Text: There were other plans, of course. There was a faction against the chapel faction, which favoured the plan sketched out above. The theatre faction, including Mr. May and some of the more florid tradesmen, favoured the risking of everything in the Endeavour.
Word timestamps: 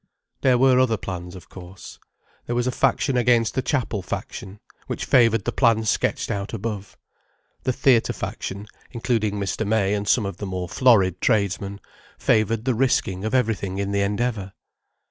There 0.41 0.57
were 0.57 0.79
other 0.79 0.97
plans, 0.97 1.35
of 1.35 1.47
course. 1.47 1.99
There 2.47 2.55
was 2.55 2.65
a 2.65 2.71
faction 2.71 3.17
against 3.17 3.53
the 3.53 3.61
chapel 3.61 4.01
faction, 4.01 4.59
which 4.87 5.05
favoured 5.05 5.45
the 5.45 5.51
plan 5.51 5.83
sketched 5.85 6.31
out 6.31 6.55
above. 6.55 6.97
The 7.65 7.71
theatre 7.71 8.11
faction, 8.11 8.65
including 8.89 9.35
Mr. 9.35 9.63
May 9.63 9.93
and 9.93 10.07
some 10.07 10.25
of 10.25 10.37
the 10.37 10.47
more 10.47 10.67
florid 10.67 11.21
tradesmen, 11.21 11.79
favoured 12.17 12.65
the 12.65 12.73
risking 12.73 13.23
of 13.23 13.35
everything 13.35 13.77
in 13.77 13.91
the 13.91 14.01
Endeavour. 14.01 14.53